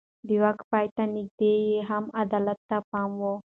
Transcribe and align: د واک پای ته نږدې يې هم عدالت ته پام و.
د 0.27 0.29
واک 0.41 0.59
پای 0.69 0.85
ته 0.95 1.03
نږدې 1.15 1.53
يې 1.67 1.79
هم 1.89 2.05
عدالت 2.21 2.59
ته 2.69 2.77
پام 2.91 3.11
و. 3.21 3.23